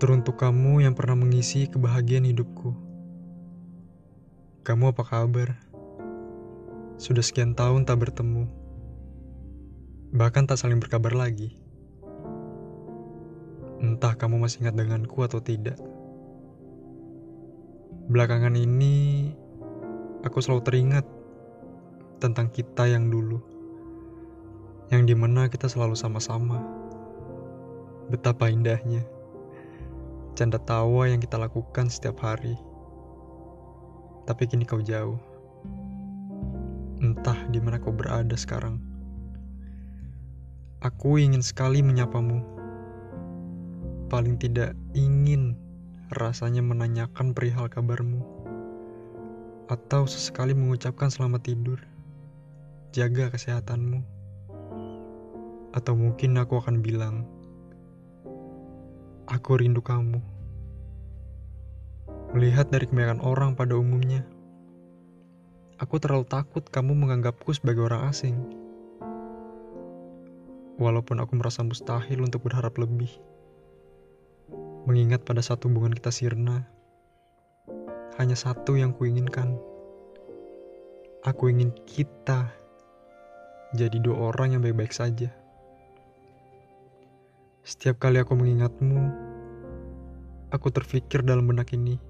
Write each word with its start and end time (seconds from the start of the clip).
Teruntuk 0.00 0.40
kamu 0.40 0.80
yang 0.88 0.96
pernah 0.96 1.12
mengisi 1.12 1.68
kebahagiaan 1.68 2.24
hidupku. 2.24 2.72
Kamu 4.64 4.96
apa 4.96 5.04
kabar? 5.04 5.60
Sudah 6.96 7.20
sekian 7.20 7.52
tahun 7.52 7.84
tak 7.84 8.08
bertemu. 8.08 8.48
Bahkan 10.16 10.48
tak 10.48 10.56
saling 10.56 10.80
berkabar 10.80 11.12
lagi. 11.12 11.52
Entah 13.84 14.16
kamu 14.16 14.40
masih 14.40 14.64
ingat 14.64 14.80
denganku 14.80 15.20
atau 15.20 15.36
tidak. 15.36 15.76
Belakangan 18.08 18.56
ini, 18.56 19.28
aku 20.24 20.40
selalu 20.40 20.64
teringat 20.64 21.04
tentang 22.24 22.48
kita 22.48 22.88
yang 22.88 23.12
dulu. 23.12 23.36
Yang 24.88 25.12
di 25.12 25.14
mana 25.20 25.52
kita 25.52 25.68
selalu 25.68 25.92
sama-sama. 25.92 26.56
Betapa 28.08 28.48
indahnya. 28.48 29.19
Canda 30.38 30.62
tawa 30.62 31.10
yang 31.10 31.18
kita 31.18 31.36
lakukan 31.36 31.90
setiap 31.90 32.22
hari. 32.22 32.54
Tapi 34.30 34.46
kini 34.46 34.62
kau 34.62 34.78
jauh. 34.78 35.18
Entah 37.02 37.36
di 37.50 37.58
mana 37.58 37.82
kau 37.82 37.90
berada 37.90 38.36
sekarang. 38.38 38.78
Aku 40.80 41.18
ingin 41.18 41.42
sekali 41.42 41.82
menyapamu. 41.82 42.40
Paling 44.06 44.38
tidak 44.38 44.78
ingin 44.94 45.58
rasanya 46.14 46.62
menanyakan 46.62 47.34
perihal 47.34 47.66
kabarmu. 47.66 48.22
Atau 49.66 50.06
sesekali 50.06 50.54
mengucapkan 50.54 51.10
selamat 51.10 51.46
tidur. 51.46 51.78
Jaga 52.94 53.34
kesehatanmu. 53.34 54.02
Atau 55.74 55.94
mungkin 55.94 56.38
aku 56.38 56.58
akan 56.58 56.82
bilang, 56.82 57.26
aku 59.30 59.62
rindu 59.62 59.78
kamu. 59.78 60.18
Melihat 62.34 62.66
dari 62.74 62.90
kebanyakan 62.90 63.22
orang 63.22 63.50
pada 63.54 63.78
umumnya, 63.78 64.26
Aku 65.80 65.96
terlalu 65.96 66.28
takut 66.28 66.60
kamu 66.60 66.92
menganggapku 66.92 67.56
sebagai 67.56 67.88
orang 67.88 68.12
asing. 68.12 68.36
Walaupun 70.76 71.24
aku 71.24 71.40
merasa 71.40 71.64
mustahil 71.64 72.20
untuk 72.20 72.44
berharap 72.44 72.76
lebih. 72.76 73.08
Mengingat 74.84 75.24
pada 75.24 75.40
satu 75.40 75.72
hubungan 75.72 75.96
kita 75.96 76.12
sirna, 76.12 76.68
hanya 78.20 78.36
satu 78.36 78.76
yang 78.76 78.92
kuinginkan. 78.92 79.56
Aku 81.24 81.48
ingin 81.48 81.72
kita 81.88 82.52
jadi 83.72 83.96
dua 84.04 84.36
orang 84.36 84.52
yang 84.52 84.60
baik-baik 84.60 84.92
saja. 84.92 85.32
Setiap 87.70 88.02
kali 88.02 88.18
aku 88.18 88.34
mengingatmu, 88.34 88.98
aku 90.50 90.74
terpikir 90.74 91.22
dalam 91.22 91.46
benak 91.46 91.70
ini, 91.70 92.02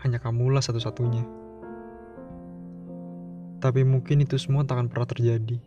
hanya 0.00 0.16
kamulah 0.16 0.64
satu-satunya. 0.64 1.20
Tapi 3.60 3.84
mungkin 3.84 4.24
itu 4.24 4.40
semua 4.40 4.64
tak 4.64 4.80
akan 4.80 4.88
pernah 4.88 5.04
terjadi. 5.04 5.60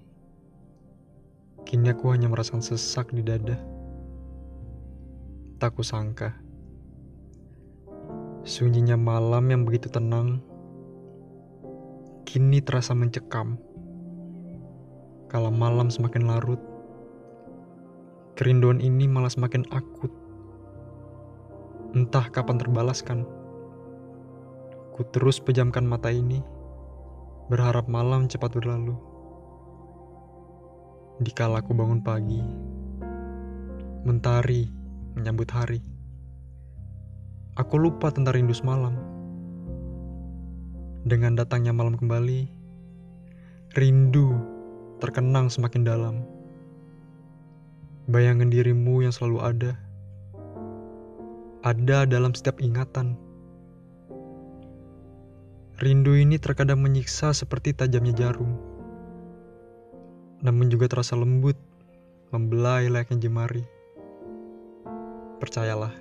Kini 1.61 1.93
aku 1.93 2.09
hanya 2.09 2.25
merasakan 2.25 2.65
sesak 2.65 3.13
di 3.13 3.21
dada. 3.21 3.53
Tak 5.61 5.77
kusangka. 5.77 6.33
Sunyinya 8.49 8.97
malam 8.97 9.45
yang 9.53 9.61
begitu 9.61 9.93
tenang, 9.93 10.41
kini 12.25 12.65
terasa 12.65 12.97
mencekam. 12.97 13.61
Kalau 15.29 15.53
malam 15.53 15.93
semakin 15.93 16.25
larut, 16.25 16.78
kerinduan 18.39 18.79
ini 18.79 19.03
malah 19.03 19.27
semakin 19.27 19.67
akut. 19.67 20.07
Entah 21.91 22.23
kapan 22.31 22.55
terbalaskan. 22.55 23.27
Ku 24.95 25.03
terus 25.11 25.43
pejamkan 25.43 25.83
mata 25.83 26.07
ini 26.07 26.39
berharap 27.51 27.91
malam 27.91 28.31
cepat 28.31 28.55
berlalu. 28.55 28.95
Dikala 31.19 31.59
aku 31.59 31.75
bangun 31.75 31.99
pagi, 31.99 32.39
mentari 34.07 34.71
menyambut 35.19 35.51
hari. 35.51 35.83
Aku 37.59 37.75
lupa 37.75 38.07
tentang 38.07 38.39
rindu 38.39 38.55
semalam. 38.55 38.95
Dengan 41.03 41.35
datangnya 41.35 41.75
malam 41.75 41.99
kembali, 41.99 42.47
rindu 43.75 44.31
terkenang 45.03 45.51
semakin 45.51 45.83
dalam. 45.83 46.38
Bayangan 48.09 48.49
dirimu 48.49 49.05
yang 49.05 49.13
selalu 49.13 49.37
ada, 49.45 49.71
ada 51.61 52.09
dalam 52.09 52.33
setiap 52.33 52.57
ingatan 52.57 53.13
Rindu 55.79 56.11
ini 56.11 56.35
terkadang 56.35 56.83
menyiksa 56.83 57.31
seperti 57.31 57.71
tajamnya 57.71 58.11
jarum. 58.11 58.51
Namun 60.43 60.67
juga 60.67 60.91
terasa 60.91 61.15
lembut, 61.15 61.55
membelai 62.35 62.91
layaknya 62.91 63.15
jemari. 63.23 63.63
Percayalah, 65.39 65.95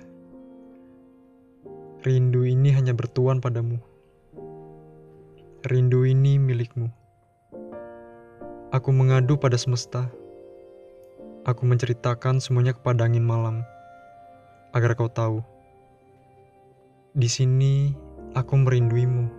rindu 2.03 2.43
ini 2.43 2.75
hanya 2.75 2.91
bertuan 2.91 3.39
padamu. 3.39 3.79
Rindu 5.63 6.03
ini 6.03 6.35
milikmu. 6.35 6.91
Aku 8.75 8.91
mengadu 8.91 9.39
pada 9.39 9.55
semesta. 9.55 10.11
Aku 11.47 11.63
menceritakan 11.63 12.43
semuanya 12.43 12.75
kepada 12.75 13.07
angin 13.07 13.23
malam, 13.23 13.63
agar 14.75 14.91
kau 14.99 15.07
tahu. 15.07 15.39
Di 17.15 17.31
sini 17.31 17.95
aku 18.35 18.59
merinduimu. 18.59 19.38